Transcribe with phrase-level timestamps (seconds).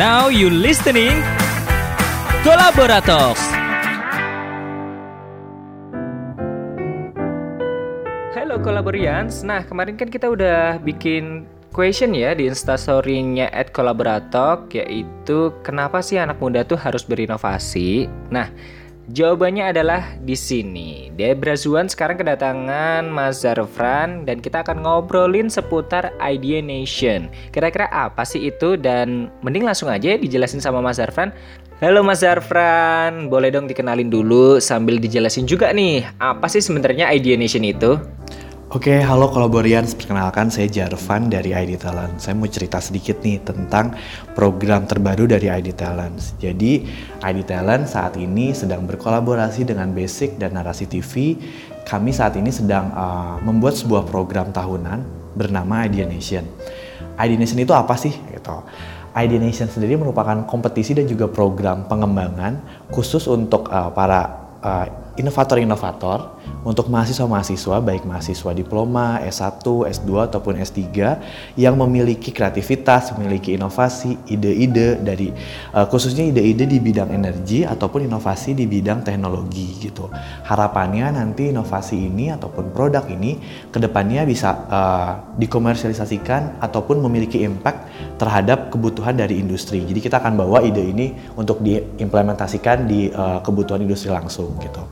[0.00, 1.20] Now you listening
[2.40, 3.36] Kolaborator.
[8.32, 11.44] Halo Kolaborians, nah kemarin kan kita udah bikin
[11.76, 18.08] question ya di instastory-nya at Kolaboratok yaitu kenapa sih anak muda tuh harus berinovasi?
[18.32, 18.48] Nah,
[19.10, 21.10] Jawabannya adalah di sini.
[21.18, 27.26] Debra Zuan sekarang kedatangan Mas Zarfran dan kita akan ngobrolin seputar Idea Nation.
[27.50, 31.34] Kira-kira apa sih itu dan mending langsung aja dijelasin sama Mas Zarfran.
[31.82, 37.34] Halo Mas Zarfran, boleh dong dikenalin dulu sambil dijelasin juga nih, apa sih sebenarnya Idea
[37.34, 37.98] Nation itu?
[38.70, 39.98] Oke, halo kolaborians.
[39.98, 42.22] Perkenalkan saya Jarvan dari ID Talent.
[42.22, 43.98] Saya mau cerita sedikit nih tentang
[44.38, 46.38] program terbaru dari ID Talent.
[46.38, 46.86] Jadi,
[47.18, 51.34] ID Talent saat ini sedang berkolaborasi dengan Basic dan Narasi TV.
[51.82, 55.02] Kami saat ini sedang uh, membuat sebuah program tahunan
[55.34, 56.46] bernama Idea Nation.
[57.18, 58.14] Idea Nation itu apa sih?
[58.14, 58.56] Gitu.
[59.18, 66.40] Idea Nation sendiri merupakan kompetisi dan juga program pengembangan khusus untuk uh, para uh, inovator-inovator
[66.60, 70.92] untuk mahasiswa-mahasiswa baik mahasiswa diploma, S1, S2 ataupun S3
[71.56, 75.32] yang memiliki kreativitas, memiliki inovasi, ide-ide dari
[75.72, 80.12] uh, khususnya ide-ide di bidang energi ataupun inovasi di bidang teknologi gitu.
[80.44, 83.40] Harapannya nanti inovasi ini ataupun produk ini
[83.72, 87.88] ke depannya bisa uh, dikomersialisasikan ataupun memiliki impact
[88.20, 89.80] terhadap kebutuhan dari industri.
[89.80, 94.84] Jadi kita akan bawa ide ini untuk diimplementasikan di uh, kebutuhan industri langsung gitu.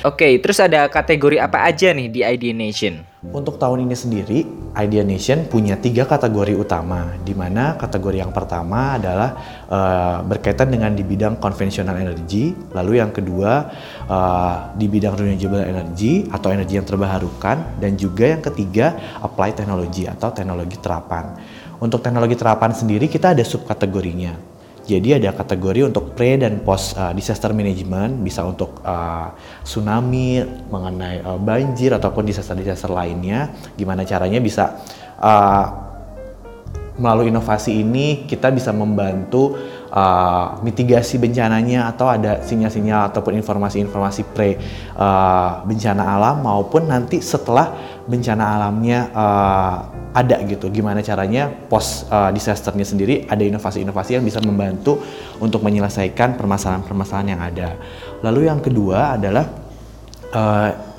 [0.00, 3.04] Oke, terus ada kategori apa aja nih di Idea Nation?
[3.20, 4.38] Untuk tahun ini sendiri,
[4.72, 9.36] Idea Nation punya tiga kategori utama, di mana kategori yang pertama adalah
[9.68, 13.68] uh, berkaitan dengan di bidang konvensional energi, lalu yang kedua
[14.08, 20.08] uh, di bidang renewable energy atau energi yang terbarukan, dan juga yang ketiga apply teknologi
[20.08, 21.36] atau teknologi terapan.
[21.76, 24.49] Untuk teknologi terapan sendiri kita ada subkategorinya.
[24.90, 29.30] Jadi ada kategori untuk pre dan post uh, disaster management, bisa untuk uh,
[29.62, 33.54] tsunami, mengenai uh, banjir ataupun disaster-disaster lainnya.
[33.78, 34.82] Gimana caranya bisa
[35.22, 35.66] uh,
[36.98, 39.54] melalui inovasi ini kita bisa membantu
[39.90, 44.56] uh, mitigasi bencananya atau ada sinyal-sinyal ataupun informasi-informasi pre
[44.96, 47.74] uh, bencana alam maupun nanti setelah
[48.06, 49.76] bencana alamnya uh,
[50.10, 50.66] ada gitu.
[50.70, 54.98] Gimana caranya post uh, disasternya sendiri ada inovasi-inovasi yang bisa membantu
[55.38, 57.68] untuk menyelesaikan permasalahan-permasalahan yang ada.
[58.26, 59.46] Lalu yang kedua adalah
[60.34, 60.89] uh,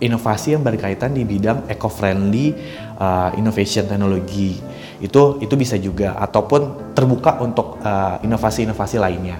[0.00, 2.52] inovasi yang berkaitan di bidang eco-friendly
[3.00, 4.60] uh, innovation teknologi
[5.00, 7.76] itu itu bisa juga ataupun terbuka untuk
[8.24, 9.38] inovasi-inovasi uh, lainnya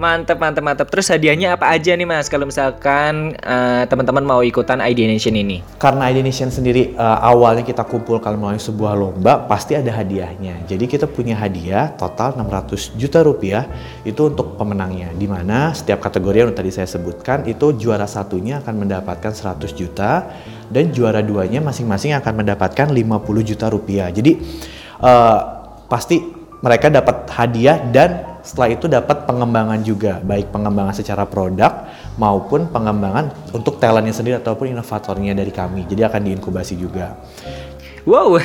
[0.00, 0.88] Mantap, mantap, mantap.
[0.88, 5.60] Terus hadiahnya apa aja nih mas kalau misalkan uh, teman-teman mau ikutan ID Nation ini?
[5.76, 10.64] Karena ID Nation sendiri uh, awalnya kita kumpulkan melalui sebuah lomba, pasti ada hadiahnya.
[10.64, 13.68] Jadi kita punya hadiah total 600 juta rupiah
[14.04, 15.12] itu untuk pemenangnya.
[15.16, 20.28] Di mana setiap kategori yang tadi saya sebutkan itu juara satunya akan mendapatkan 100 juta
[20.72, 24.08] dan juara duanya masing-masing akan mendapatkan 50 juta rupiah.
[24.08, 24.36] Jadi
[25.04, 25.38] uh,
[25.88, 26.20] pasti
[26.60, 33.32] mereka dapat hadiah dan setelah itu dapat pengembangan juga, baik pengembangan secara produk maupun pengembangan
[33.52, 35.84] untuk talentnya sendiri ataupun inovatornya dari kami.
[35.88, 37.16] Jadi akan diinkubasi juga.
[38.08, 38.40] Wow,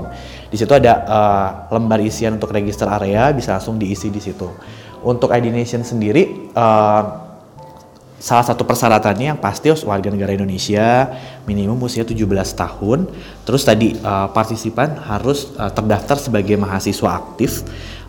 [0.48, 4.48] Di situ ada uh, lembar isian untuk register area, bisa langsung diisi di situ.
[5.04, 7.26] Untuk ID Nation sendiri, uh,
[8.16, 11.12] salah satu persyaratannya yang pasti harus warga negara Indonesia
[11.44, 12.24] minimum usia 17
[12.56, 13.12] tahun
[13.44, 17.60] terus tadi uh, partisipan harus uh, terdaftar sebagai mahasiswa aktif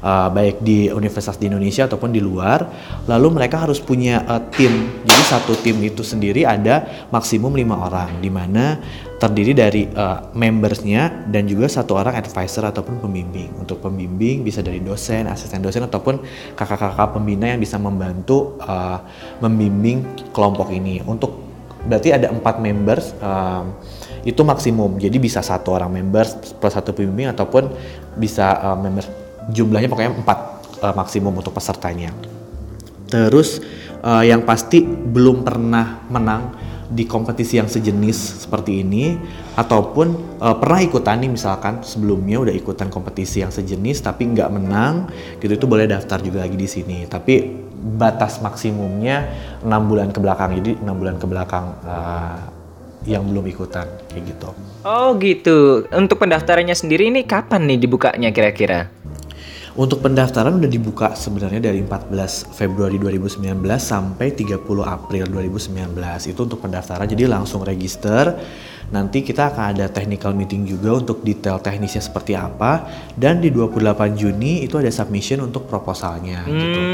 [0.01, 2.65] uh, baik di universitas di Indonesia ataupun di luar
[3.05, 8.19] lalu mereka harus punya uh, tim jadi satu tim itu sendiri ada maksimum lima orang
[8.19, 8.79] di mana
[9.17, 13.49] terdiri dari uh, membersnya dan juga satu orang advisor ataupun pembimbing.
[13.57, 16.21] Untuk pembimbing bisa dari dosen, asisten dosen ataupun
[16.53, 19.01] kakak-kakak pembina yang bisa membantu uh,
[19.41, 21.01] membimbing kelompok ini.
[21.01, 21.33] Untuk
[21.89, 23.65] berarti ada empat members uh,
[24.21, 25.01] itu maksimum.
[25.01, 27.73] Jadi bisa satu orang members plus satu pembimbing ataupun
[28.21, 29.09] bisa uh, members
[29.51, 30.39] jumlahnya pokoknya empat
[30.83, 32.11] uh, maksimum untuk pesertanya.
[33.07, 33.63] Terus
[34.03, 39.19] uh, yang pasti belum pernah menang di kompetisi yang sejenis seperti ini
[39.59, 45.11] ataupun uh, pernah ikutan nih misalkan sebelumnya udah ikutan kompetisi yang sejenis tapi nggak menang
[45.44, 47.44] gitu itu boleh daftar juga lagi di sini tapi
[47.99, 49.27] batas maksimumnya
[49.67, 52.39] enam bulan ke belakang jadi enam bulan ke belakang uh,
[53.07, 54.51] yang belum ikutan kayak gitu.
[54.83, 55.88] Oh gitu.
[55.95, 58.91] Untuk pendaftarannya sendiri ini kapan nih dibukanya kira-kira?
[59.77, 66.33] Untuk pendaftaran udah dibuka sebenarnya dari 14 Februari 2019 sampai 30 April 2019.
[66.33, 68.33] Itu untuk pendaftaran jadi langsung register.
[68.89, 74.18] Nanti kita akan ada technical meeting juga untuk detail teknisnya seperti apa dan di 28
[74.18, 76.80] Juni itu ada submission untuk proposalnya hmm, gitu.
[76.81, 76.89] Oke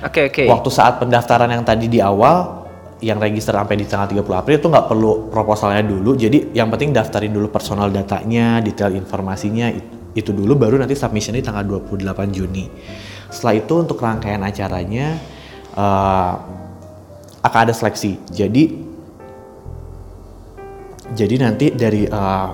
[0.00, 0.32] okay, oke.
[0.32, 0.46] Okay.
[0.48, 2.64] Waktu saat pendaftaran yang tadi di awal
[3.02, 6.16] yang register sampai di tanggal 30 April itu nggak perlu proposalnya dulu.
[6.16, 9.68] Jadi yang penting daftarin dulu personal datanya, detail informasinya
[10.12, 12.68] itu dulu baru nanti submission di tanggal 28 Juni.
[13.32, 15.16] Setelah itu untuk rangkaian acaranya
[15.72, 16.32] uh,
[17.40, 18.20] akan ada seleksi.
[18.28, 18.92] Jadi
[21.12, 22.48] jadi nanti dari uh,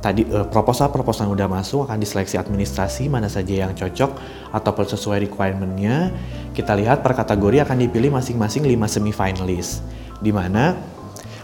[0.00, 4.10] tadi uh, proposal-proposal yang udah masuk akan diseleksi administrasi mana saja yang cocok
[4.56, 6.12] ataupun sesuai requirementnya.
[6.52, 9.84] Kita lihat per kategori akan dipilih masing-masing 5 semifinalis.
[10.20, 10.76] Di mana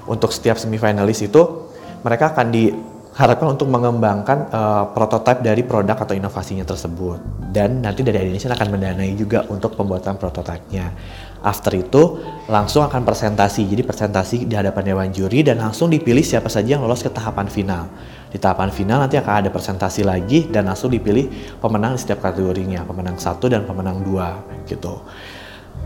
[0.08, 1.68] untuk setiap semifinalis itu
[2.00, 2.72] mereka akan di
[3.18, 7.18] harapkan untuk mengembangkan uh, prototipe dari produk atau inovasinya tersebut
[7.50, 10.94] dan nanti dari Indonesia akan mendanai juga untuk pembuatan prototipenya.
[11.42, 16.46] After itu langsung akan presentasi, jadi presentasi di hadapan dewan juri dan langsung dipilih siapa
[16.46, 17.90] saja yang lolos ke tahapan final.
[18.30, 22.86] Di tahapan final nanti akan ada presentasi lagi dan langsung dipilih pemenang di setiap kategorinya,
[22.86, 24.38] pemenang satu dan pemenang dua
[24.70, 25.02] gitu.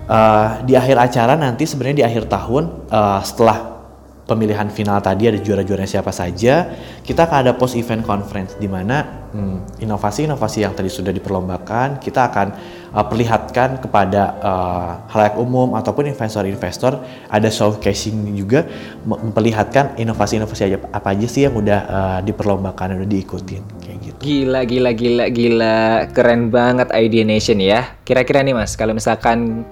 [0.05, 3.73] Uh, di akhir acara nanti sebenarnya di akhir tahun uh, setelah
[4.23, 6.71] pemilihan final tadi ada juara-juara siapa saja,
[7.03, 11.99] kita akan ada post event conference di mana hmm, inovasi-inovasi hmm, yang tadi sudah diperlombakan
[11.99, 12.47] kita akan
[12.95, 18.69] uh, perlihatkan kepada uh, halayak umum ataupun investor-investor ada showcasing juga
[19.03, 24.19] memperlihatkan inovasi-inovasi apa aja sih yang udah uh, diperlombakan udah diikutin kayak gitu.
[24.23, 25.77] Gila gila gila gila
[26.15, 27.99] keren banget Idea Nation ya.
[28.07, 29.67] Kira-kira nih Mas kalau misalkan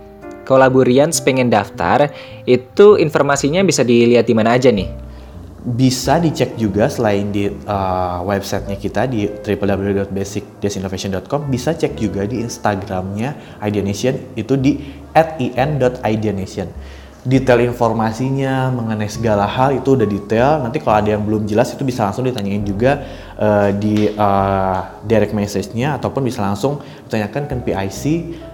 [0.50, 2.11] Kolaburians pengen daftar,
[2.43, 4.91] itu informasinya bisa dilihat di mana aja nih?
[5.62, 13.62] Bisa dicek juga selain di uh, websitenya kita di www.basic-innovation.com, bisa cek juga di Instagramnya
[13.62, 14.82] Ideanation itu di
[15.14, 20.51] @in.ideanation detail informasinya mengenai segala hal itu udah detail.
[20.65, 23.05] Nanti kalau ada yang belum jelas itu bisa langsung ditanyain juga
[23.37, 28.03] uh, di uh, direct message-nya ataupun bisa langsung ditanyakan ke PIC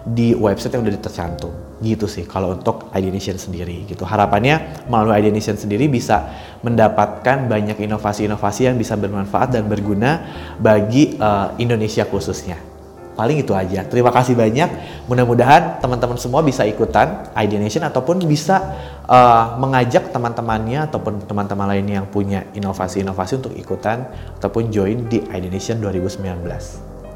[0.02, 1.52] di website yang udah tercantum.
[1.78, 4.02] Gitu sih kalau untuk ID Nation sendiri gitu.
[4.02, 6.26] Harapannya melalui ID Nation sendiri bisa
[6.66, 10.26] mendapatkan banyak inovasi-inovasi yang bisa bermanfaat dan berguna
[10.58, 12.75] bagi uh, Indonesia khususnya.
[13.16, 13.80] Paling itu aja.
[13.88, 14.68] Terima kasih banyak.
[15.08, 18.60] Mudah-mudahan teman-teman semua bisa ikutan ID Nation ataupun bisa
[19.08, 24.04] uh, mengajak teman-temannya ataupun teman-teman lainnya yang punya inovasi-inovasi untuk ikutan
[24.36, 26.20] ataupun join di ID Nation 2019.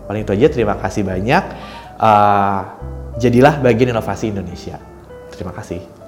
[0.09, 0.47] Paling itu aja.
[0.49, 1.43] Terima kasih banyak.
[2.01, 2.61] Uh,
[3.21, 4.81] jadilah bagian inovasi Indonesia.
[5.37, 6.00] Terima kasih.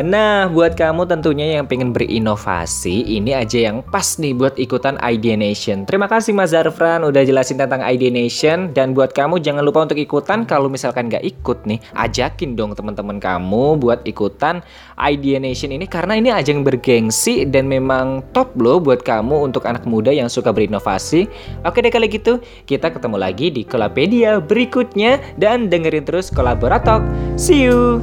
[0.00, 5.36] Nah, buat kamu tentunya yang pengen berinovasi, ini aja yang pas nih buat ikutan Idea
[5.36, 5.84] Nation.
[5.84, 8.72] Terima kasih Mas Zarfran udah jelasin tentang Idea Nation.
[8.72, 13.20] Dan buat kamu jangan lupa untuk ikutan, kalau misalkan nggak ikut nih, ajakin dong teman-teman
[13.20, 14.64] kamu buat ikutan
[14.96, 15.84] Idea Nation ini.
[15.84, 20.56] Karena ini ajang bergengsi dan memang top loh buat kamu untuk anak muda yang suka
[20.56, 21.28] berinovasi.
[21.68, 25.20] Oke deh kalau gitu, kita ketemu lagi di Kolapedia berikutnya.
[25.36, 27.04] Dan dengerin terus Kolaboratok.
[27.36, 28.00] See you!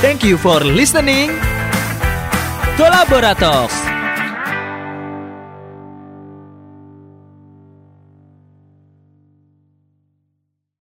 [0.00, 1.30] Thank you for listening.
[2.78, 3.87] Kolaborator.